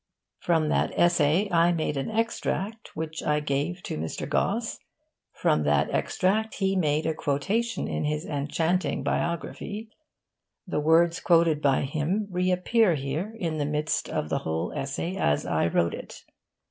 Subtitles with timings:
[0.39, 4.27] From that essay I made an extract, which I gave to Mr.
[4.27, 4.79] Gosse.
[5.31, 9.89] From that extract he made a quotation in his enchanting biography.
[10.65, 15.45] The words quoted by him reappear here in the midst of the whole essay as
[15.45, 16.25] I wrote it.